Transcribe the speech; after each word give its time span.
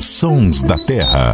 Sons 0.00 0.62
da 0.62 0.76
Terra. 0.76 1.28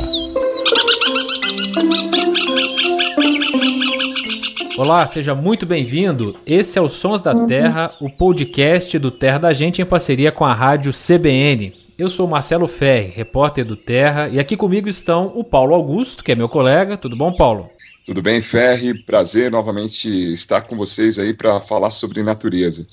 Olá, 4.76 5.06
seja 5.06 5.34
muito 5.34 5.64
bem-vindo. 5.64 6.38
Esse 6.44 6.78
é 6.78 6.82
o 6.82 6.88
Sons 6.90 7.22
da 7.22 7.46
Terra, 7.46 7.96
o 7.98 8.10
podcast 8.10 8.98
do 8.98 9.10
Terra 9.10 9.38
da 9.38 9.54
Gente 9.54 9.80
em 9.80 9.86
parceria 9.86 10.30
com 10.30 10.44
a 10.44 10.52
rádio 10.52 10.92
CBN. 10.92 11.74
Eu 11.96 12.10
sou 12.10 12.28
Marcelo 12.28 12.68
Ferri, 12.68 13.10
repórter 13.16 13.64
do 13.64 13.74
Terra, 13.74 14.28
e 14.28 14.38
aqui 14.38 14.54
comigo 14.54 14.90
estão 14.90 15.32
o 15.34 15.42
Paulo 15.42 15.74
Augusto, 15.74 16.22
que 16.22 16.32
é 16.32 16.34
meu 16.34 16.50
colega. 16.50 16.98
Tudo 16.98 17.16
bom, 17.16 17.34
Paulo? 17.34 17.70
Tudo 18.04 18.20
bem, 18.20 18.42
Ferri? 18.42 19.02
Prazer 19.02 19.50
novamente 19.50 20.10
estar 20.30 20.60
com 20.60 20.76
vocês 20.76 21.18
aí 21.18 21.32
para 21.32 21.58
falar 21.58 21.90
sobre 21.90 22.22
natureza. 22.22 22.86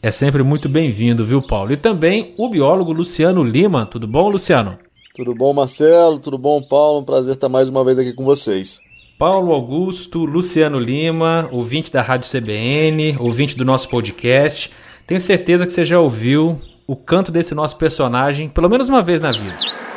É 0.00 0.12
sempre 0.12 0.44
muito 0.44 0.68
bem-vindo, 0.68 1.24
viu, 1.24 1.42
Paulo? 1.42 1.72
E 1.72 1.76
também 1.76 2.32
o 2.36 2.48
biólogo 2.48 2.92
Luciano 2.92 3.42
Lima. 3.42 3.84
Tudo 3.84 4.06
bom, 4.06 4.28
Luciano? 4.28 4.78
Tudo 5.12 5.34
bom, 5.34 5.52
Marcelo? 5.52 6.20
Tudo 6.20 6.38
bom, 6.38 6.62
Paulo? 6.62 7.00
Um 7.00 7.04
prazer 7.04 7.34
estar 7.34 7.48
mais 7.48 7.68
uma 7.68 7.82
vez 7.82 7.98
aqui 7.98 8.12
com 8.12 8.22
vocês. 8.22 8.80
Paulo 9.18 9.52
Augusto, 9.52 10.24
Luciano 10.24 10.78
Lima, 10.78 11.48
ouvinte 11.50 11.90
da 11.90 12.00
Rádio 12.00 12.30
CBN, 12.30 13.16
ouvinte 13.18 13.56
do 13.56 13.64
nosso 13.64 13.88
podcast. 13.88 14.70
Tenho 15.04 15.20
certeza 15.20 15.66
que 15.66 15.72
você 15.72 15.84
já 15.84 15.98
ouviu 15.98 16.60
o 16.86 16.94
canto 16.94 17.32
desse 17.32 17.52
nosso 17.52 17.76
personagem 17.76 18.48
pelo 18.48 18.68
menos 18.68 18.88
uma 18.88 19.02
vez 19.02 19.20
na 19.20 19.28
vida. 19.28 19.87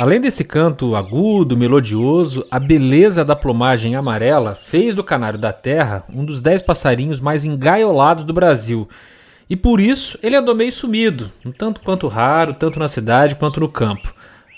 Além 0.00 0.18
desse 0.18 0.44
canto 0.44 0.96
agudo, 0.96 1.54
melodioso, 1.54 2.46
a 2.50 2.58
beleza 2.58 3.22
da 3.22 3.36
plumagem 3.36 3.94
amarela 3.94 4.54
fez 4.54 4.94
do 4.94 5.04
canário 5.04 5.38
da 5.38 5.52
terra 5.52 6.04
um 6.10 6.24
dos 6.24 6.40
dez 6.40 6.62
passarinhos 6.62 7.20
mais 7.20 7.44
engaiolados 7.44 8.24
do 8.24 8.32
Brasil. 8.32 8.88
E 9.50 9.54
por 9.54 9.78
isso 9.78 10.18
ele 10.22 10.36
andou 10.36 10.54
meio 10.54 10.72
sumido, 10.72 11.30
um 11.44 11.52
tanto 11.52 11.82
quanto 11.82 12.08
raro, 12.08 12.54
tanto 12.54 12.78
na 12.78 12.88
cidade 12.88 13.34
quanto 13.34 13.60
no 13.60 13.68
campo. 13.68 14.14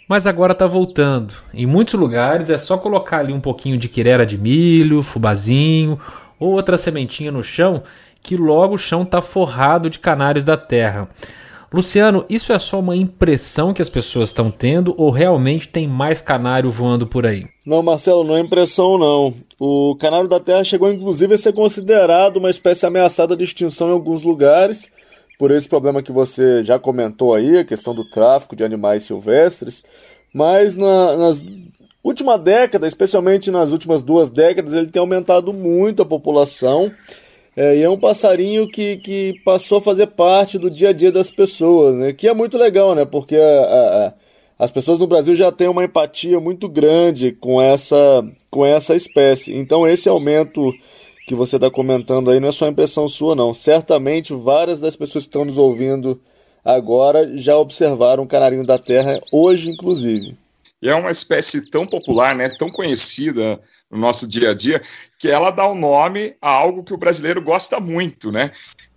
Mas 0.06 0.28
agora 0.28 0.52
está 0.52 0.68
voltando. 0.68 1.34
Em 1.52 1.66
muitos 1.66 1.94
lugares 1.94 2.48
é 2.48 2.56
só 2.56 2.78
colocar 2.78 3.18
ali 3.18 3.32
um 3.32 3.40
pouquinho 3.40 3.76
de 3.76 3.88
quirera 3.88 4.24
de 4.24 4.38
milho, 4.38 5.02
fubazinho 5.02 5.98
ou 6.38 6.52
outra 6.52 6.78
sementinha 6.78 7.32
no 7.32 7.42
chão 7.42 7.82
que 8.22 8.36
logo 8.36 8.76
o 8.76 8.78
chão 8.78 9.02
está 9.02 9.20
forrado 9.20 9.90
de 9.90 9.98
canários 9.98 10.44
da 10.44 10.56
terra. 10.56 11.08
Luciano, 11.72 12.24
isso 12.28 12.52
é 12.52 12.58
só 12.58 12.78
uma 12.78 12.94
impressão 12.94 13.72
que 13.72 13.80
as 13.80 13.88
pessoas 13.88 14.28
estão 14.28 14.50
tendo 14.50 14.94
ou 14.98 15.10
realmente 15.10 15.68
tem 15.68 15.88
mais 15.88 16.20
canário 16.20 16.70
voando 16.70 17.06
por 17.06 17.24
aí? 17.24 17.46
Não, 17.64 17.82
Marcelo, 17.82 18.24
não 18.24 18.36
é 18.36 18.40
impressão 18.40 18.98
não. 18.98 19.34
O 19.58 19.96
canário 19.96 20.28
da 20.28 20.38
terra 20.38 20.64
chegou 20.64 20.92
inclusive 20.92 21.34
a 21.34 21.38
ser 21.38 21.52
considerado 21.52 22.36
uma 22.36 22.50
espécie 22.50 22.84
ameaçada 22.84 23.36
de 23.36 23.44
extinção 23.44 23.88
em 23.88 23.92
alguns 23.92 24.22
lugares, 24.22 24.90
por 25.38 25.50
esse 25.50 25.68
problema 25.68 26.02
que 26.02 26.12
você 26.12 26.62
já 26.62 26.78
comentou 26.78 27.34
aí, 27.34 27.58
a 27.58 27.64
questão 27.64 27.94
do 27.94 28.08
tráfico 28.10 28.54
de 28.54 28.62
animais 28.62 29.04
silvestres. 29.04 29.82
Mas 30.32 30.74
na, 30.74 31.16
nas 31.16 31.42
última 32.02 32.36
década, 32.36 32.86
especialmente 32.86 33.50
nas 33.50 33.70
últimas 33.70 34.02
duas 34.02 34.28
décadas, 34.28 34.74
ele 34.74 34.88
tem 34.88 35.00
aumentado 35.00 35.52
muito 35.52 36.02
a 36.02 36.06
população. 36.06 36.92
É, 37.54 37.76
e 37.76 37.82
é 37.82 37.90
um 37.90 37.98
passarinho 37.98 38.66
que, 38.66 38.96
que 38.96 39.40
passou 39.44 39.78
a 39.78 39.82
fazer 39.82 40.06
parte 40.08 40.58
do 40.58 40.70
dia 40.70 40.88
a 40.88 40.92
dia 40.92 41.12
das 41.12 41.30
pessoas, 41.30 41.96
né? 41.96 42.12
Que 42.12 42.28
é 42.28 42.34
muito 42.34 42.56
legal, 42.56 42.94
né? 42.94 43.04
Porque 43.04 43.36
a, 43.36 44.08
a, 44.08 44.14
as 44.58 44.70
pessoas 44.70 44.98
no 44.98 45.06
Brasil 45.06 45.34
já 45.34 45.52
têm 45.52 45.68
uma 45.68 45.84
empatia 45.84 46.40
muito 46.40 46.68
grande 46.68 47.32
com 47.32 47.60
essa, 47.60 48.24
com 48.50 48.64
essa 48.64 48.94
espécie. 48.94 49.54
Então 49.54 49.86
esse 49.86 50.08
aumento 50.08 50.72
que 51.26 51.34
você 51.34 51.56
está 51.56 51.70
comentando 51.70 52.30
aí 52.30 52.40
não 52.40 52.48
é 52.48 52.52
só 52.52 52.66
impressão 52.68 53.06
sua, 53.06 53.34
não. 53.34 53.52
Certamente 53.52 54.32
várias 54.32 54.80
das 54.80 54.96
pessoas 54.96 55.24
que 55.24 55.28
estão 55.28 55.44
nos 55.44 55.58
ouvindo 55.58 56.20
agora 56.64 57.36
já 57.36 57.56
observaram 57.58 58.24
o 58.24 58.26
canarinho 58.26 58.64
da 58.66 58.78
terra, 58.78 59.20
hoje 59.32 59.68
inclusive. 59.68 60.41
E 60.82 60.88
é 60.88 60.94
uma 60.94 61.12
espécie 61.12 61.70
tão 61.70 61.86
popular, 61.86 62.34
né, 62.34 62.48
tão 62.58 62.68
conhecida 62.68 63.60
no 63.88 63.98
nosso 63.98 64.26
dia 64.26 64.50
a 64.50 64.54
dia, 64.54 64.82
que 65.16 65.28
ela 65.28 65.52
dá 65.52 65.64
o 65.64 65.74
um 65.74 65.78
nome 65.78 66.36
a 66.42 66.50
algo 66.50 66.82
que 66.82 66.92
o 66.92 66.98
brasileiro 66.98 67.40
gosta 67.40 67.78
muito, 67.78 68.32
né? 68.32 68.50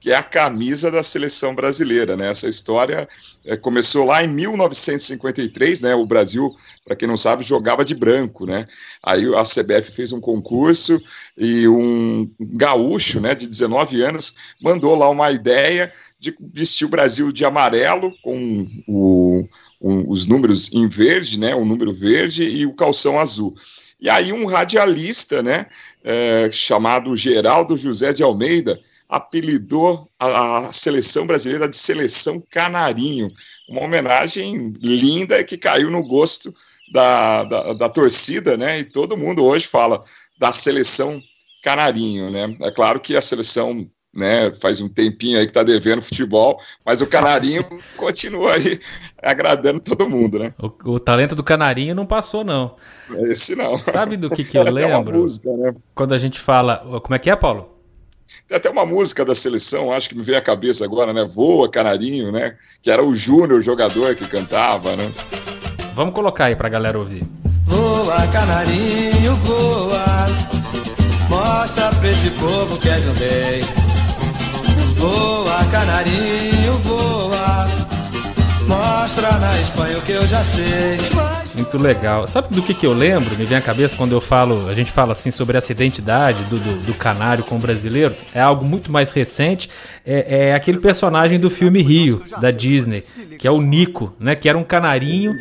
Que 0.05 0.11
é 0.11 0.15
a 0.15 0.21
camisa 0.21 0.91
da 0.91 1.01
seleção 1.01 1.55
brasileira, 1.55 2.15
né? 2.15 2.29
Essa 2.29 2.47
história 2.47 3.09
é, 3.43 3.57
começou 3.57 4.05
lá 4.05 4.23
em 4.23 4.27
1953, 4.27 5.81
né? 5.81 5.95
O 5.95 6.05
Brasil, 6.05 6.53
para 6.85 6.95
quem 6.95 7.07
não 7.07 7.17
sabe, 7.17 7.43
jogava 7.43 7.83
de 7.83 7.95
branco, 7.95 8.45
né? 8.45 8.67
Aí 9.01 9.25
a 9.33 9.41
CBF 9.41 9.91
fez 9.91 10.13
um 10.13 10.21
concurso 10.21 11.01
e 11.35 11.67
um 11.67 12.29
gaúcho, 12.39 13.19
né, 13.19 13.33
de 13.33 13.47
19 13.47 14.03
anos, 14.03 14.35
mandou 14.61 14.93
lá 14.93 15.09
uma 15.09 15.31
ideia 15.31 15.91
de 16.19 16.37
vestir 16.53 16.85
o 16.85 16.89
Brasil 16.89 17.31
de 17.31 17.43
amarelo 17.43 18.13
com 18.21 18.63
o 18.87 19.49
um, 19.81 20.07
os 20.07 20.27
números 20.27 20.71
em 20.71 20.87
verde, 20.87 21.39
né, 21.39 21.55
o 21.55 21.65
número 21.65 21.91
verde 21.91 22.43
e 22.43 22.63
o 22.67 22.75
calção 22.75 23.17
azul. 23.17 23.55
E 23.99 24.07
aí 24.07 24.31
um 24.31 24.45
radialista, 24.45 25.41
né, 25.41 25.65
é, 26.03 26.51
chamado 26.51 27.17
Geraldo 27.17 27.75
José 27.75 28.13
de 28.13 28.21
Almeida, 28.21 28.79
apelidou 29.09 30.09
a, 30.19 30.67
a, 30.67 30.71
seleção 30.71 31.27
brasileira 31.27 31.69
de 31.69 31.77
seleção 31.77 32.43
canarinho, 32.49 33.27
uma 33.69 33.81
homenagem 33.81 34.73
linda 34.81 35.43
que 35.43 35.57
caiu 35.57 35.89
no 35.91 36.05
gosto 36.05 36.53
da, 36.91 37.43
da, 37.43 37.73
da 37.73 37.89
torcida, 37.89 38.57
né, 38.57 38.79
e 38.79 38.85
todo 38.85 39.17
mundo 39.17 39.43
hoje 39.43 39.67
fala 39.67 40.01
da 40.37 40.51
seleção 40.51 41.21
canarinho, 41.63 42.29
né, 42.29 42.55
é 42.61 42.71
claro 42.71 42.99
que 42.99 43.15
a 43.15 43.21
seleção 43.21 43.89
né? 44.15 44.53
Faz 44.53 44.79
um 44.79 44.87
tempinho 44.87 45.37
aí 45.37 45.45
que 45.45 45.51
tá 45.51 45.61
devendo 45.61 46.01
futebol, 46.01 46.59
mas 46.85 47.01
o 47.01 47.07
Canarinho 47.07 47.63
continua 47.97 48.53
aí 48.53 48.79
agradando 49.21 49.81
todo 49.81 50.09
mundo, 50.09 50.39
né? 50.39 50.53
O, 50.57 50.93
o, 50.93 50.99
talento 50.99 51.35
do 51.35 51.43
Canarinho 51.43 51.93
não 51.93 52.05
passou, 52.05 52.43
não. 52.43 52.77
Esse 53.25 53.55
não. 53.55 53.77
Sabe 53.77 54.15
do 54.15 54.29
que, 54.29 54.45
que 54.45 54.57
eu 54.57 54.63
lembro? 54.71 55.19
Música, 55.19 55.51
né? 55.57 55.75
Quando 55.93 56.13
a 56.13 56.17
gente 56.17 56.39
fala. 56.39 56.77
Como 57.01 57.13
é 57.13 57.19
que 57.19 57.29
é, 57.29 57.35
Paulo? 57.35 57.74
Tem 58.47 58.57
até 58.57 58.69
uma 58.69 58.85
música 58.85 59.25
da 59.25 59.35
seleção, 59.35 59.91
acho 59.91 60.09
que 60.09 60.15
me 60.15 60.23
veio 60.23 60.37
à 60.37 60.41
cabeça 60.41 60.85
agora, 60.85 61.13
né? 61.13 61.23
Voa, 61.23 61.69
Canarinho, 61.69 62.31
né? 62.31 62.55
Que 62.81 62.91
era 62.91 63.03
o 63.03 63.15
Júnior, 63.15 63.61
jogador 63.61 64.15
que 64.15 64.27
cantava, 64.27 64.95
né? 64.95 65.11
Vamos 65.95 66.13
colocar 66.13 66.45
aí 66.45 66.55
pra 66.55 66.69
galera 66.69 66.99
ouvir. 66.99 67.25
Voa, 67.65 68.27
Canarinho, 68.27 69.35
voa. 69.37 70.55
Mostra 71.29 71.89
pra 71.89 72.09
esse 72.09 72.29
povo 72.31 72.77
que 72.77 72.89
és 72.89 73.05
um 73.07 73.13
bem. 73.13 73.85
Voa, 74.97 75.65
canarinho, 75.65 76.73
voa. 76.79 77.67
Mostra 78.67 79.31
na 79.33 79.59
Espanha 79.59 79.97
o 79.97 80.01
que 80.01 80.13
eu 80.13 80.27
já 80.27 80.43
sei. 80.43 80.97
Muito 81.55 81.77
legal. 81.77 82.27
Sabe 82.27 82.53
do 82.53 82.61
que, 82.61 82.73
que 82.73 82.85
eu 82.85 82.93
lembro? 82.93 83.35
Me 83.37 83.45
vem 83.45 83.57
à 83.57 83.61
cabeça 83.61 83.95
quando 83.95 84.11
eu 84.11 84.19
falo, 84.19 84.67
a 84.67 84.73
gente 84.73 84.91
fala 84.91 85.13
assim 85.13 85.31
sobre 85.31 85.57
essa 85.57 85.71
identidade 85.71 86.43
do, 86.43 86.57
do, 86.57 86.85
do 86.87 86.93
canário 86.93 87.43
com 87.43 87.55
o 87.55 87.59
brasileiro. 87.59 88.13
É 88.33 88.41
algo 88.41 88.65
muito 88.65 88.91
mais 88.91 89.11
recente. 89.11 89.69
É, 90.05 90.49
é, 90.49 90.53
aquele 90.53 90.79
personagem 90.79 91.39
do 91.39 91.49
filme 91.49 91.81
Rio, 91.81 92.21
da 92.41 92.51
Disney, 92.51 93.01
que 93.39 93.47
é 93.47 93.51
o 93.51 93.61
Nico, 93.61 94.13
né? 94.19 94.35
Que 94.35 94.49
era 94.49 94.57
um 94.57 94.63
canarinho 94.63 95.37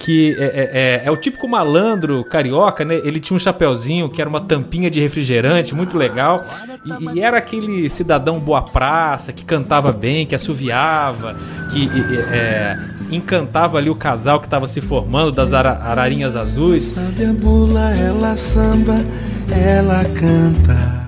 que 0.00 0.34
é, 0.38 0.44
é, 0.44 0.70
é, 0.72 1.02
é, 1.04 1.10
o 1.10 1.16
típico 1.16 1.46
malandro 1.46 2.24
carioca, 2.24 2.84
né? 2.86 2.94
Ele 3.04 3.20
tinha 3.20 3.36
um 3.36 3.38
chapéuzinho 3.38 4.08
que 4.08 4.20
era 4.20 4.30
uma 4.30 4.40
tampinha 4.40 4.90
de 4.90 4.98
refrigerante, 4.98 5.74
muito 5.74 5.96
legal. 5.98 6.42
E, 6.86 7.16
e 7.16 7.20
era 7.20 7.36
aquele 7.36 7.88
cidadão 7.90 8.40
boa 8.40 8.62
praça, 8.62 9.30
que 9.30 9.44
cantava 9.44 9.92
bem, 9.92 10.24
que 10.24 10.34
assoviava, 10.34 11.36
que 11.70 11.90
é, 12.32 12.78
encantava 13.10 13.78
ali 13.78 13.90
o 13.90 13.96
casal 13.96 14.40
que 14.40 14.46
estava 14.46 14.66
se 14.66 14.80
formando 14.80 15.32
das 15.32 15.52
ara 15.52 15.72
ararinhas 15.72 16.36
azuis. 16.36 16.84
Sabe 16.84 17.24
a 17.24 17.32
bula, 17.32 17.94
ela 17.96 18.36
samba, 18.36 18.96
ela 19.50 20.04
canta. 20.04 21.00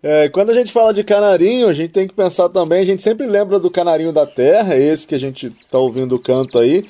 É, 0.00 0.28
quando 0.28 0.50
a 0.50 0.54
gente 0.54 0.72
fala 0.72 0.94
de 0.94 1.02
canarinho, 1.02 1.68
a 1.68 1.72
gente 1.72 1.90
tem 1.90 2.06
que 2.06 2.14
pensar 2.14 2.48
também, 2.48 2.80
a 2.80 2.84
gente 2.84 3.02
sempre 3.02 3.26
lembra 3.26 3.58
do 3.58 3.70
canarinho 3.70 4.12
da 4.12 4.24
terra, 4.24 4.76
esse 4.76 5.06
que 5.06 5.14
a 5.14 5.18
gente 5.18 5.46
está 5.46 5.78
ouvindo 5.78 6.14
o 6.14 6.22
canto 6.22 6.60
aí, 6.60 6.80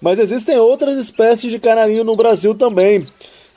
mas 0.00 0.18
existem 0.18 0.56
outras 0.58 0.96
espécies 0.96 1.50
de 1.50 1.58
canarinho 1.58 2.04
no 2.04 2.14
Brasil 2.14 2.54
também. 2.54 3.00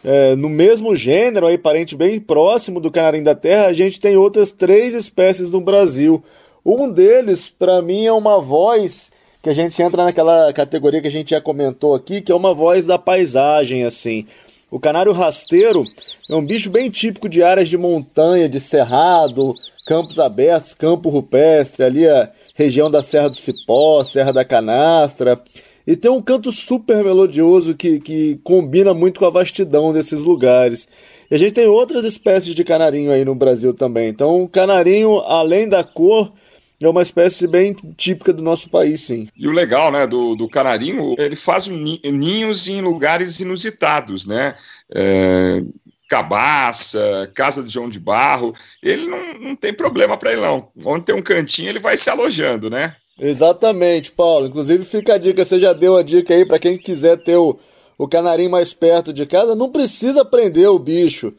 É, 0.03 0.35
no 0.35 0.49
mesmo 0.49 0.95
gênero, 0.95 1.47
aí, 1.47 1.57
parente 1.57 1.95
bem 1.95 2.19
próximo 2.19 2.79
do 2.79 2.91
canarinho 2.91 3.23
da 3.23 3.33
terra, 3.33 3.67
a 3.67 3.73
gente 3.73 3.99
tem 3.99 4.17
outras 4.17 4.51
três 4.51 4.93
espécies 4.93 5.49
no 5.49 5.61
Brasil. 5.61 6.23
Um 6.63 6.89
deles, 6.91 7.47
para 7.47 7.81
mim, 7.81 8.05
é 8.05 8.11
uma 8.11 8.39
voz 8.39 9.11
que 9.45 9.49
a 9.51 9.53
gente 9.53 9.79
entra 9.79 10.03
naquela 10.03 10.51
categoria 10.51 10.99
que 10.99 11.07
a 11.07 11.11
gente 11.11 11.29
já 11.29 11.39
comentou 11.39 11.93
aqui, 11.93 12.19
que 12.19 12.31
é 12.31 12.35
uma 12.35 12.51
voz 12.51 12.87
da 12.87 12.97
paisagem, 12.97 13.83
assim. 13.83 14.25
O 14.71 14.79
canário 14.79 15.11
rasteiro 15.11 15.83
é 16.31 16.33
um 16.33 16.43
bicho 16.43 16.71
bem 16.71 16.89
típico 16.89 17.29
de 17.29 17.43
áreas 17.43 17.69
de 17.69 17.77
montanha, 17.77 18.49
de 18.49 18.59
cerrado, 18.59 19.51
campos 19.85 20.19
abertos, 20.19 20.73
campo 20.73 21.09
rupestre, 21.09 21.83
ali 21.83 22.09
a 22.09 22.31
região 22.55 22.89
da 22.89 23.03
Serra 23.03 23.29
do 23.29 23.35
Cipó, 23.35 24.01
Serra 24.01 24.33
da 24.33 24.43
Canastra. 24.43 25.39
E 25.85 25.95
tem 25.95 26.09
um 26.09 26.23
canto 26.23 26.51
super 26.51 27.03
melodioso 27.03 27.75
que, 27.75 27.99
que 27.99 28.39
combina 28.43 28.95
muito 28.95 29.19
com 29.19 29.27
a 29.27 29.29
vastidão 29.29 29.93
desses 29.93 30.21
lugares. 30.21 30.87
E 31.29 31.35
a 31.35 31.37
gente 31.37 31.53
tem 31.53 31.67
outras 31.67 32.03
espécies 32.03 32.55
de 32.55 32.63
canarinho 32.63 33.11
aí 33.11 33.23
no 33.23 33.35
Brasil 33.35 33.75
também. 33.75 34.09
Então, 34.09 34.41
o 34.41 34.49
canarinho, 34.49 35.19
além 35.19 35.69
da 35.69 35.83
cor, 35.83 36.33
é 36.81 36.89
uma 36.89 37.01
espécie 37.01 37.47
bem 37.47 37.75
típica 37.95 38.33
do 38.33 38.43
nosso 38.43 38.69
país, 38.69 39.01
sim. 39.01 39.27
E 39.37 39.47
o 39.47 39.51
legal, 39.51 39.91
né, 39.91 40.05
do, 40.05 40.35
do 40.35 40.49
canarinho, 40.49 41.15
ele 41.17 41.35
faz 41.35 41.67
ninhos 41.67 42.67
em 42.67 42.81
lugares 42.81 43.39
inusitados, 43.39 44.25
né? 44.25 44.55
É, 44.93 45.61
cabaça, 46.09 47.31
casa 47.33 47.63
de 47.63 47.69
João 47.69 47.89
de 47.89 47.99
Barro, 47.99 48.53
ele 48.83 49.07
não, 49.07 49.33
não 49.39 49.55
tem 49.55 49.73
problema 49.73 50.17
para 50.17 50.33
ele 50.33 50.41
não. 50.41 50.69
Onde 50.85 51.05
tem 51.05 51.15
um 51.15 51.21
cantinho, 51.21 51.69
ele 51.69 51.79
vai 51.79 51.97
se 51.97 52.09
alojando, 52.09 52.69
né? 52.69 52.95
Exatamente, 53.19 54.11
Paulo. 54.11 54.47
Inclusive 54.47 54.83
fica 54.83 55.15
a 55.15 55.17
dica, 55.17 55.45
você 55.45 55.59
já 55.59 55.73
deu 55.73 55.95
a 55.95 56.03
dica 56.03 56.33
aí 56.33 56.45
para 56.45 56.59
quem 56.59 56.77
quiser 56.77 57.23
ter 57.23 57.37
o, 57.37 57.57
o 57.97 58.07
canarinho 58.07 58.51
mais 58.51 58.73
perto 58.73 59.13
de 59.13 59.25
casa, 59.25 59.55
não 59.55 59.71
precisa 59.71 60.25
prender 60.25 60.69
o 60.69 60.79
bicho. 60.79 61.33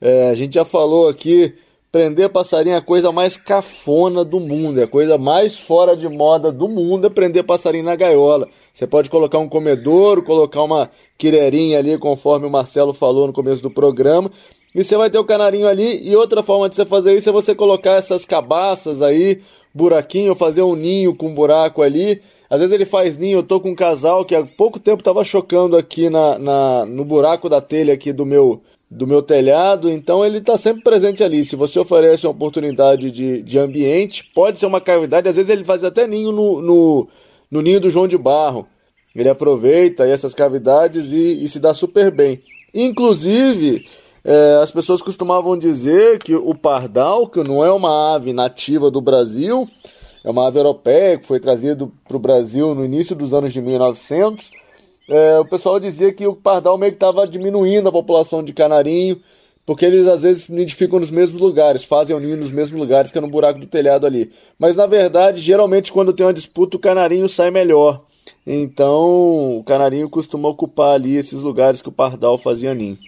É, 0.00 0.30
a 0.30 0.34
gente 0.34 0.54
já 0.54 0.64
falou 0.64 1.08
aqui 1.08 1.54
Prender 1.92 2.30
passarinho 2.30 2.74
é 2.74 2.78
a 2.78 2.80
coisa 2.80 3.12
mais 3.12 3.36
cafona 3.36 4.24
do 4.24 4.40
mundo, 4.40 4.80
é 4.80 4.84
a 4.84 4.88
coisa 4.88 5.18
mais 5.18 5.58
fora 5.58 5.94
de 5.94 6.08
moda 6.08 6.50
do 6.50 6.66
mundo 6.66 7.06
é 7.06 7.10
prender 7.10 7.44
passarinho 7.44 7.84
na 7.84 7.94
gaiola. 7.94 8.48
Você 8.72 8.86
pode 8.86 9.10
colocar 9.10 9.38
um 9.38 9.46
comedouro, 9.46 10.22
colocar 10.22 10.62
uma 10.62 10.90
quireirinha 11.18 11.78
ali, 11.78 11.98
conforme 11.98 12.46
o 12.46 12.50
Marcelo 12.50 12.94
falou 12.94 13.26
no 13.26 13.32
começo 13.34 13.62
do 13.62 13.70
programa, 13.70 14.30
e 14.74 14.82
você 14.82 14.96
vai 14.96 15.10
ter 15.10 15.18
o 15.18 15.24
canarinho 15.24 15.68
ali. 15.68 16.08
E 16.08 16.16
outra 16.16 16.42
forma 16.42 16.66
de 16.66 16.76
você 16.76 16.86
fazer 16.86 17.14
isso 17.14 17.28
é 17.28 17.32
você 17.32 17.54
colocar 17.54 17.96
essas 17.96 18.24
cabaças 18.24 19.02
aí, 19.02 19.42
buraquinho, 19.74 20.34
fazer 20.34 20.62
um 20.62 20.74
ninho 20.74 21.14
com 21.14 21.26
um 21.26 21.34
buraco 21.34 21.82
ali. 21.82 22.22
Às 22.48 22.60
vezes 22.60 22.72
ele 22.72 22.86
faz 22.86 23.18
ninho, 23.18 23.40
eu 23.40 23.42
tô 23.42 23.60
com 23.60 23.68
um 23.68 23.74
casal 23.74 24.24
que 24.24 24.34
há 24.34 24.42
pouco 24.42 24.80
tempo 24.80 25.02
tava 25.02 25.22
chocando 25.24 25.76
aqui 25.76 26.08
na, 26.08 26.38
na 26.38 26.86
no 26.86 27.04
buraco 27.04 27.50
da 27.50 27.60
telha 27.60 27.92
aqui 27.92 28.14
do 28.14 28.24
meu 28.24 28.62
do 28.94 29.06
meu 29.06 29.22
telhado, 29.22 29.90
então 29.90 30.24
ele 30.24 30.38
está 30.38 30.58
sempre 30.58 30.82
presente 30.82 31.24
ali. 31.24 31.44
Se 31.44 31.56
você 31.56 31.78
oferece 31.78 32.26
uma 32.26 32.32
oportunidade 32.32 33.10
de, 33.10 33.42
de 33.42 33.58
ambiente, 33.58 34.30
pode 34.34 34.58
ser 34.58 34.66
uma 34.66 34.82
cavidade, 34.82 35.28
às 35.28 35.36
vezes 35.36 35.50
ele 35.50 35.64
faz 35.64 35.82
até 35.82 36.06
ninho 36.06 36.30
no, 36.30 36.60
no, 36.60 37.08
no 37.50 37.62
ninho 37.62 37.80
do 37.80 37.90
João 37.90 38.06
de 38.06 38.18
Barro. 38.18 38.66
Ele 39.16 39.30
aproveita 39.30 40.06
essas 40.06 40.34
cavidades 40.34 41.10
e, 41.10 41.42
e 41.42 41.48
se 41.48 41.58
dá 41.58 41.72
super 41.72 42.10
bem. 42.10 42.42
Inclusive, 42.74 43.82
é, 44.22 44.58
as 44.62 44.70
pessoas 44.70 45.00
costumavam 45.00 45.56
dizer 45.56 46.18
que 46.18 46.34
o 46.34 46.54
pardal, 46.54 47.26
que 47.26 47.42
não 47.42 47.64
é 47.64 47.72
uma 47.72 48.14
ave 48.14 48.32
nativa 48.34 48.90
do 48.90 49.00
Brasil, 49.00 49.66
é 50.22 50.30
uma 50.30 50.46
ave 50.46 50.58
europeia 50.58 51.18
que 51.18 51.26
foi 51.26 51.40
trazido 51.40 51.90
para 52.06 52.16
o 52.16 52.20
Brasil 52.20 52.74
no 52.74 52.84
início 52.84 53.16
dos 53.16 53.32
anos 53.32 53.52
de 53.54 53.60
1900 53.62 54.50
é, 55.08 55.38
o 55.38 55.44
pessoal 55.44 55.80
dizia 55.80 56.12
que 56.12 56.26
o 56.26 56.34
pardal 56.34 56.78
meio 56.78 56.92
que 56.92 56.96
estava 56.96 57.26
diminuindo 57.26 57.88
a 57.88 57.92
população 57.92 58.42
de 58.42 58.52
canarinho, 58.52 59.20
porque 59.64 59.84
eles 59.84 60.06
às 60.06 60.22
vezes 60.22 60.48
nidificam 60.48 60.98
nos 60.98 61.10
mesmos 61.10 61.40
lugares, 61.40 61.84
fazem 61.84 62.14
o 62.14 62.20
ninho 62.20 62.36
nos 62.36 62.50
mesmos 62.50 62.78
lugares, 62.78 63.10
que 63.10 63.18
é 63.18 63.20
no 63.20 63.28
buraco 63.28 63.60
do 63.60 63.66
telhado 63.66 64.06
ali. 64.06 64.32
Mas 64.58 64.76
na 64.76 64.86
verdade, 64.86 65.40
geralmente 65.40 65.92
quando 65.92 66.12
tem 66.12 66.26
uma 66.26 66.32
disputa, 66.32 66.76
o 66.76 66.80
canarinho 66.80 67.28
sai 67.28 67.50
melhor. 67.50 68.04
Então, 68.46 69.58
o 69.58 69.64
canarinho 69.64 70.08
costuma 70.08 70.48
ocupar 70.48 70.94
ali 70.94 71.16
esses 71.16 71.40
lugares 71.40 71.82
que 71.82 71.88
o 71.88 71.92
pardal 71.92 72.38
fazia 72.38 72.74
ninho. 72.74 72.98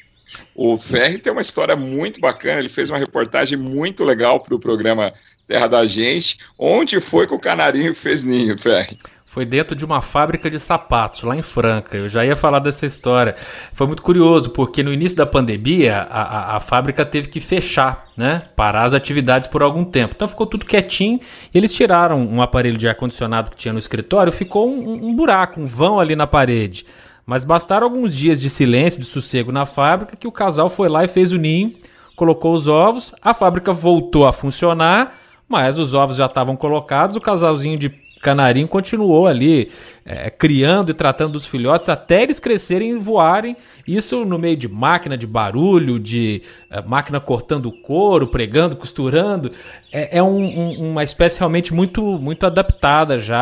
O 0.55 0.77
Ferri 0.77 1.19
tem 1.19 1.33
uma 1.33 1.43
história 1.43 1.77
muito 1.77 2.21
bacana, 2.21 2.59
ele 2.59 2.69
fez 2.69 2.89
uma 2.89 2.99
reportagem 2.99 3.59
muito 3.59 4.05
legal 4.05 4.41
para 4.41 4.55
o 4.55 4.59
programa 4.59 5.13
Terra 5.47 5.67
da 5.67 5.85
Gente. 5.87 6.39
Onde 6.59 7.01
foi 7.01 7.27
que 7.27 7.35
o 7.35 7.39
canarinho 7.39 7.95
fez 7.95 8.25
ninho, 8.25 8.59
Ferri? 8.59 8.99
Foi 9.35 9.45
dentro 9.45 9.75
de 9.75 9.85
uma 9.85 10.01
fábrica 10.01 10.49
de 10.49 10.61
sapatos, 10.61 11.25
lá 11.25 11.35
em 11.35 11.43
Franca. 11.43 11.97
Eu 11.97 12.09
já 12.09 12.25
ia 12.25 12.37
falar 12.37 12.61
dessa 12.61 12.87
história. 12.87 13.35
Foi 13.73 13.85
muito 13.85 14.01
curioso, 14.01 14.51
porque 14.51 14.81
no 14.81 14.93
início 14.93 15.19
da 15.19 15.27
pandemia, 15.27 16.07
a, 16.09 16.23
a, 16.23 16.57
a 16.57 16.61
fábrica 16.61 17.05
teve 17.05 17.27
que 17.27 17.41
fechar, 17.41 18.07
né? 18.17 18.45
Parar 18.55 18.85
as 18.85 18.95
atividades 18.95 19.49
por 19.49 19.61
algum 19.61 19.85
tempo. 19.85 20.15
Então 20.15 20.29
ficou 20.29 20.47
tudo 20.47 20.65
quietinho. 20.65 21.19
E 21.53 21.59
eles 21.59 21.73
tiraram 21.73 22.25
um 22.25 22.41
aparelho 22.41 22.77
de 22.77 22.87
ar-condicionado 22.87 23.51
que 23.51 23.57
tinha 23.57 23.73
no 23.73 23.79
escritório, 23.81 24.33
ficou 24.33 24.71
um, 24.71 25.09
um 25.09 25.17
buraco, 25.17 25.61
um 25.61 25.67
vão 25.67 25.99
ali 25.99 26.15
na 26.15 26.29
parede. 26.29 26.87
Mas 27.27 27.45
bastaram 27.45 27.89
alguns 27.89 28.15
dias 28.15 28.41
de 28.41 28.49
silêncio, 28.49 29.01
de 29.01 29.05
sossego 29.05 29.51
na 29.51 29.67
fábrica, 29.67 30.15
que 30.17 30.29
o 30.29 30.33
casal 30.33 30.69
foi 30.69 30.89
lá 30.89 31.03
e 31.03 31.09
fez 31.09 31.33
o 31.33 31.39
ninho, 31.39 31.75
colocou 32.15 32.55
os 32.55 32.69
ovos, 32.69 33.13
a 33.21 33.35
fábrica 33.35 33.73
voltou 33.73 34.29
a 34.29 34.33
funcionar, 34.33 35.24
mas 35.55 35.79
os 35.79 35.95
ovos 35.95 36.17
já 36.17 36.27
estavam 36.27 36.57
colocados, 36.57 37.15
o 37.15 37.21
casalzinho 37.21 37.79
de 37.79 37.89
canarinho 38.21 38.67
continuou 38.67 39.29
ali 39.29 39.71
é, 40.05 40.29
criando 40.31 40.91
e 40.91 40.95
tratando 40.95 41.35
dos 41.35 41.47
filhotes 41.47 41.89
até 41.89 42.25
eles 42.25 42.41
crescerem 42.41 42.91
e 42.91 42.99
voarem. 42.99 43.57
Isso 43.87 44.25
no 44.25 44.37
meio 44.37 44.57
de 44.57 44.67
máquina 44.67 45.17
de 45.17 45.29
barulho, 45.29 46.01
de 46.01 46.43
é, 46.69 46.83
máquina 46.83 47.21
cortando 47.21 47.71
couro, 47.71 48.27
pregando, 48.27 48.75
costurando. 48.75 49.53
É, 49.93 50.19
é 50.19 50.23
um, 50.23 50.43
um, 50.43 50.91
uma 50.91 51.05
espécie 51.05 51.39
realmente 51.39 51.73
muito, 51.73 52.03
muito 52.19 52.45
adaptada 52.45 53.17
já 53.21 53.39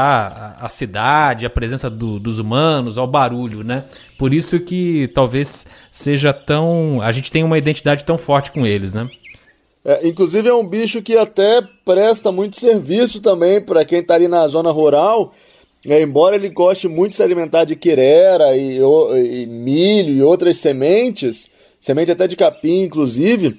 à, 0.61 0.67
à 0.67 0.69
cidade, 0.69 1.47
à 1.47 1.51
presença 1.51 1.89
do, 1.89 2.19
dos 2.19 2.39
humanos, 2.39 2.99
ao 2.99 3.07
barulho, 3.07 3.65
né? 3.65 3.85
Por 4.19 4.35
isso 4.35 4.61
que 4.61 5.09
talvez 5.15 5.65
seja 5.91 6.33
tão. 6.33 7.01
A 7.01 7.11
gente 7.11 7.31
tem 7.31 7.43
uma 7.43 7.57
identidade 7.57 8.05
tão 8.05 8.19
forte 8.19 8.53
com 8.53 8.67
eles, 8.67 8.93
né? 8.93 9.07
É, 9.85 10.07
inclusive 10.07 10.49
é 10.49 10.55
um 10.55 10.67
bicho 10.67 11.03
que 11.03 11.17
até 11.17 11.61
presta 11.85 12.31
muito 12.31 12.59
serviço 12.59 13.21
também 13.21 13.61
para 13.61 13.85
quem 13.85 13.99
está 13.99 14.15
ali 14.15 14.29
na 14.29 14.47
zona 14.47 14.71
rural. 14.71 15.33
É, 15.85 16.01
embora 16.01 16.37
ele 16.37 16.49
goste 16.49 16.87
muito 16.87 17.11
de 17.11 17.17
se 17.17 17.23
alimentar 17.23 17.65
de 17.65 17.75
quirera 17.75 18.57
e, 18.57 18.79
e, 18.79 19.47
milho 19.47 20.15
e 20.15 20.23
outras 20.23 20.59
sementes, 20.59 21.49
semente 21.81 22.13
até 22.13 22.29
de 22.29 22.37
capim, 22.37 22.83
inclusive, 22.83 23.59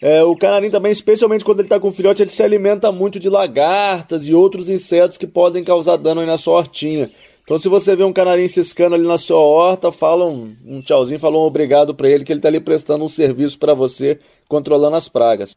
é, 0.00 0.22
o 0.22 0.36
canarinho 0.36 0.70
também, 0.70 0.92
especialmente 0.92 1.44
quando 1.44 1.58
ele 1.58 1.66
está 1.66 1.80
com 1.80 1.90
filhote, 1.90 2.22
ele 2.22 2.30
se 2.30 2.42
alimenta 2.42 2.92
muito 2.92 3.18
de 3.18 3.28
lagartas 3.28 4.28
e 4.28 4.34
outros 4.34 4.68
insetos 4.68 5.18
que 5.18 5.26
podem 5.26 5.64
causar 5.64 5.96
dano 5.96 6.24
na 6.24 6.38
sua 6.38 6.58
hortinha. 6.58 7.10
Então, 7.44 7.58
se 7.58 7.68
você 7.68 7.94
vê 7.94 8.02
um 8.02 8.12
canarinho 8.12 8.48
ciscando 8.48 8.94
ali 8.94 9.06
na 9.06 9.18
sua 9.18 9.38
horta, 9.38 9.92
fala 9.92 10.24
um, 10.24 10.56
um 10.64 10.80
tchauzinho, 10.80 11.20
fala 11.20 11.36
um 11.36 11.42
obrigado 11.42 11.94
para 11.94 12.08
ele, 12.08 12.24
que 12.24 12.32
ele 12.32 12.38
está 12.38 12.48
ali 12.48 12.58
prestando 12.58 13.04
um 13.04 13.08
serviço 13.08 13.58
para 13.58 13.74
você, 13.74 14.18
controlando 14.48 14.96
as 14.96 15.08
pragas. 15.08 15.54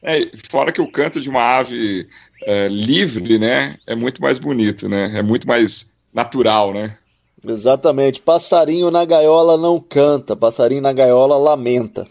É, 0.00 0.20
fora 0.48 0.70
que 0.70 0.80
o 0.80 0.90
canto 0.90 1.20
de 1.20 1.28
uma 1.28 1.42
ave 1.58 2.06
é, 2.44 2.68
livre, 2.68 3.38
né, 3.38 3.76
é 3.88 3.96
muito 3.96 4.22
mais 4.22 4.38
bonito, 4.38 4.88
né? 4.88 5.10
É 5.16 5.22
muito 5.22 5.48
mais 5.48 5.96
natural, 6.14 6.72
né? 6.72 6.96
Exatamente. 7.44 8.20
Passarinho 8.20 8.90
na 8.90 9.04
gaiola 9.04 9.56
não 9.56 9.80
canta, 9.80 10.36
passarinho 10.36 10.82
na 10.82 10.92
gaiola 10.92 11.36
lamenta. 11.36 12.06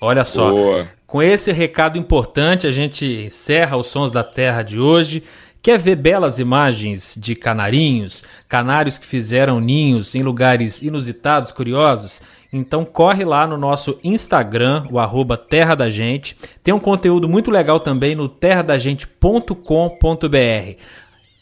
Olha 0.00 0.24
só. 0.24 0.50
Boa. 0.50 0.88
Com 1.06 1.22
esse 1.22 1.52
recado 1.52 1.98
importante, 1.98 2.66
a 2.66 2.70
gente 2.70 3.04
encerra 3.26 3.76
os 3.76 3.86
Sons 3.86 4.10
da 4.10 4.24
Terra 4.24 4.62
de 4.62 4.78
hoje. 4.80 5.22
Quer 5.64 5.78
ver 5.78 5.96
belas 5.96 6.38
imagens 6.38 7.16
de 7.18 7.34
canarinhos, 7.34 8.22
canários 8.46 8.98
que 8.98 9.06
fizeram 9.06 9.58
ninhos 9.58 10.14
em 10.14 10.22
lugares 10.22 10.82
inusitados, 10.82 11.52
curiosos? 11.52 12.20
Então 12.52 12.84
corre 12.84 13.24
lá 13.24 13.46
no 13.46 13.56
nosso 13.56 13.98
Instagram, 14.04 14.86
o 14.90 14.98
arroba 14.98 15.38
Terra 15.38 15.74
da 15.74 15.88
Gente. 15.88 16.36
Tem 16.62 16.74
um 16.74 16.78
conteúdo 16.78 17.30
muito 17.30 17.50
legal 17.50 17.80
também 17.80 18.14
no 18.14 18.28
terradagente.com.br. 18.28 20.76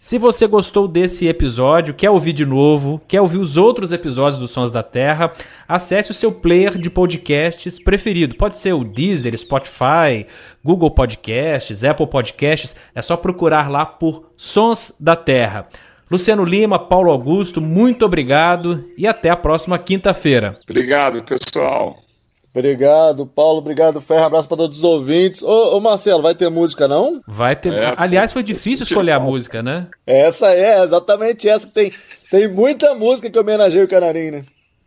Se 0.03 0.19
você 0.19 0.49
gostou 0.49 0.89
desse 0.89 1.29
episódio, 1.29 1.95
quer 1.95 2.11
ouvir 2.11 2.33
de 2.33 2.45
novo, 2.45 3.01
quer 3.07 3.21
ouvir 3.21 3.39
os 3.39 3.57
outros 3.57 3.93
episódios 3.93 4.41
dos 4.41 4.51
Sons 4.51 4.73
da 4.73 4.83
Terra, 4.83 5.31
acesse 5.69 6.11
o 6.11 6.15
seu 6.15 6.33
player 6.33 6.77
de 6.77 6.91
podcasts 6.91 7.79
preferido. 7.79 8.35
Pode 8.35 8.59
ser 8.59 8.73
o 8.73 8.83
Deezer, 8.83 9.39
Spotify, 9.39 10.27
Google 10.63 10.91
Podcasts, 10.91 11.85
Apple 11.85 12.09
Podcasts. 12.09 12.75
É 12.93 13.01
só 13.01 13.17
procurar 13.17 13.71
lá 13.71 13.87
por 13.87 14.33
Sons 14.37 14.93
da 14.99 15.15
Terra. 15.15 15.69
Luciano 16.11 16.45
Lima, 16.45 16.81
Paulo 16.81 17.13
Augusto, 17.13 17.61
muito 17.61 18.05
obrigado 18.05 18.85
e 18.99 19.07
até 19.07 19.31
a 19.31 19.37
próxima 19.37 19.79
quinta-feira. 19.79 20.59
Obrigado, 20.69 21.23
pessoal. 21.23 21.97
Obrigado, 22.55 23.27
Paulo. 23.27 23.59
Obrigado, 23.59 24.01
Ferro. 24.01 24.25
Abraço 24.25 24.47
para 24.47 24.59
todos 24.59 24.79
os 24.79 24.85
ouvintes. 24.85 25.43
Ô, 25.43 25.77
ô, 25.77 25.81
Marcelo, 25.81 26.21
vai 26.21 26.35
ter 26.35 26.51
música, 26.51 26.87
não? 26.87 27.21
Vai 27.27 27.57
ter. 27.57 27.73
É, 27.73 27.95
Aliás, 27.97 28.33
foi 28.33 28.43
difícil 28.43 28.83
escolher 28.83 29.13
a 29.13 29.21
música, 29.21 29.63
né? 29.63 29.87
Essa 30.07 30.51
é, 30.51 30.83
exatamente 30.85 31.49
essa. 31.49 31.67
Tem, 31.67 31.93
tem 32.31 32.49
muita 32.49 32.95
música 32.95 33.31
que 33.31 33.39
homenageia 33.39 33.85
o 33.85 33.89
Canarinho, 33.89 34.33
né? 34.33 34.45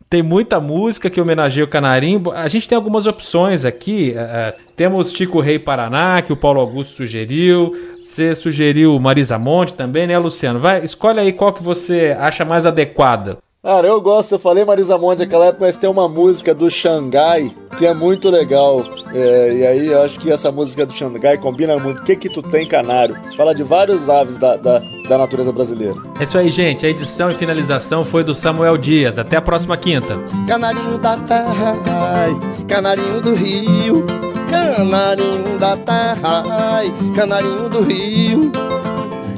Tem 0.07 0.21
muita 0.21 0.59
música 0.59 1.09
que 1.09 1.19
homenageia 1.19 1.65
o 1.65 1.67
Canarimbo. 1.67 2.31
A 2.31 2.47
gente 2.47 2.67
tem 2.67 2.75
algumas 2.75 3.07
opções 3.07 3.65
aqui. 3.65 4.13
Uh, 4.15 4.73
temos 4.75 5.11
Tico 5.11 5.39
Rei 5.39 5.57
Paraná, 5.57 6.21
que 6.21 6.31
o 6.31 6.37
Paulo 6.37 6.59
Augusto 6.59 6.93
sugeriu. 6.93 7.73
Você 8.03 8.35
sugeriu 8.35 8.99
Marisa 8.99 9.39
Monte 9.39 9.73
também, 9.73 10.05
né, 10.05 10.15
Luciano? 10.17 10.59
Vai, 10.59 10.83
escolhe 10.83 11.19
aí 11.19 11.33
qual 11.33 11.51
que 11.51 11.63
você 11.63 12.15
acha 12.19 12.45
mais 12.45 12.67
adequada. 12.67 13.39
Cara, 13.65 13.87
eu 13.87 13.99
gosto, 13.99 14.35
eu 14.35 14.39
falei 14.39 14.63
Marisa 14.63 14.95
Monte 14.95 15.17
naquela 15.17 15.47
época, 15.47 15.65
mas 15.65 15.75
tem 15.75 15.89
uma 15.89 16.07
música 16.07 16.53
do 16.53 16.69
Xangai 16.69 17.51
que 17.79 17.83
é 17.83 17.95
muito 17.95 18.29
legal. 18.29 18.85
É, 19.11 19.53
e 19.55 19.65
aí 19.65 19.87
eu 19.87 20.03
acho 20.03 20.19
que 20.19 20.31
essa 20.31 20.51
música 20.51 20.85
do 20.85 20.93
Xangai 20.93 21.39
combina 21.39 21.75
muito. 21.79 21.99
O 21.99 22.03
que 22.03 22.15
que 22.15 22.29
tu 22.29 22.43
tem, 22.43 22.67
canário? 22.67 23.15
Fala 23.35 23.55
de 23.55 23.63
vários 23.63 24.07
aves 24.07 24.37
da, 24.37 24.55
da, 24.55 24.83
da 25.09 25.17
natureza 25.17 25.51
brasileira. 25.51 25.95
É 26.19 26.25
isso 26.25 26.37
aí, 26.37 26.51
gente. 26.51 26.85
A 26.85 26.89
edição 26.89 27.31
e 27.31 27.33
finalização 27.33 28.05
foi 28.05 28.23
do 28.23 28.35
Samuel 28.35 28.77
Dias. 28.77 29.17
Até 29.17 29.37
a 29.37 29.41
próxima 29.41 29.75
quinta. 29.75 30.19
Canarinho 30.47 30.99
da 30.99 31.17
terra, 31.17 31.75
ai, 31.87 32.37
canarinho 32.67 33.19
do 33.19 33.33
rio. 33.33 34.05
Canarinho 34.47 35.57
da 35.57 35.75
terra, 35.75 36.43
ai, 36.51 36.93
canarinho 37.15 37.67
do 37.67 37.81
rio. 37.81 38.51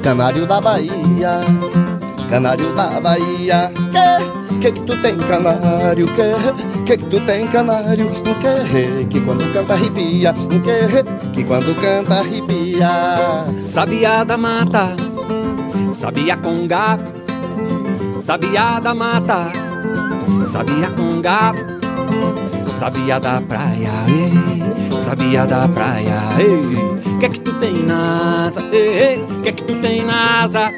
canário 0.02 0.46
da 0.46 0.60
Bahia, 0.60 1.40
canário 2.28 2.72
da 2.74 3.00
Bahia. 3.00 3.72
Que, 3.90 4.58
que 4.60 4.72
que 4.72 4.82
tu 4.82 4.96
tem 5.02 5.16
canário? 5.16 6.06
Que, 6.06 6.84
que 6.84 6.96
que 6.96 7.04
tu 7.04 7.20
tem 7.20 7.46
canário? 7.48 8.10
Que, 8.10 9.04
que 9.06 9.20
quando 9.20 9.52
canta 9.52 9.74
arrepia, 9.74 10.32
que, 10.32 11.28
que 11.32 11.44
quando 11.44 11.74
canta 11.80 12.20
arrepia. 12.20 12.90
Sabia 13.62 14.24
da 14.24 14.36
mata, 14.36 14.94
sabia 15.92 16.36
conga, 16.36 16.98
sabia 18.18 18.78
da 18.80 18.94
mata, 18.94 19.50
sabia 20.44 20.88
conga, 20.90 21.54
sabia 22.70 23.18
da 23.18 23.40
praia, 23.40 23.92
ei, 24.08 24.98
sabia 24.98 25.46
da 25.46 25.68
praia, 25.68 26.20
ei. 26.38 26.98
Que 27.18 27.28
que 27.28 27.40
tu 27.40 27.52
tem 27.58 27.82
nasa? 27.82 28.62
Ei, 28.70 28.78
ei, 28.78 29.26
que 29.42 29.52
que 29.52 29.62
tu 29.64 29.74
tem 29.80 30.04
nasa? 30.04 30.70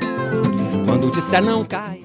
Quando 0.90 1.08
disser 1.12 1.40
não 1.40 1.64
cai. 1.64 2.00